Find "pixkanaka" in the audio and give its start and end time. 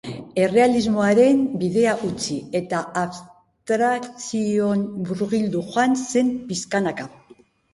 6.51-7.11